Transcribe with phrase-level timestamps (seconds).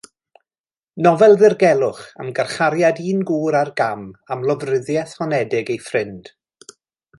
[1.07, 6.35] Nofel ddirgelwch am garchariad un gŵr ar gam am lofruddiaeth honedig ei ffrind.